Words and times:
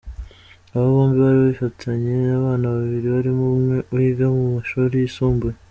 Aba 0.75 0.87
bombi 0.93 1.17
bari 1.23 1.39
bafitanye 1.45 2.13
abana 2.37 2.65
babiri 2.75 3.07
barimo 3.15 3.45
umwe 3.55 3.77
wiga 3.95 4.27
mu 4.35 4.43
mashuri 4.55 4.95
yisumbuye. 4.99 5.57